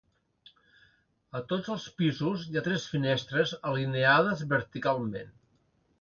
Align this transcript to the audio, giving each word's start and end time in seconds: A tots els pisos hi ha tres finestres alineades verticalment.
A 1.39 1.41
tots 1.51 1.69
els 1.75 1.85
pisos 1.99 2.47
hi 2.47 2.59
ha 2.61 2.65
tres 2.69 2.89
finestres 2.95 3.53
alineades 3.73 4.45
verticalment. 4.55 5.35